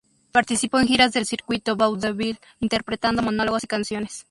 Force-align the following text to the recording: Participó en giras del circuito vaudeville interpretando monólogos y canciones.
Participó 0.31 0.79
en 0.79 0.87
giras 0.87 1.13
del 1.13 1.27
circuito 1.27 1.75
vaudeville 1.75 2.39
interpretando 2.59 3.21
monólogos 3.21 3.63
y 3.65 3.67
canciones. 3.67 4.19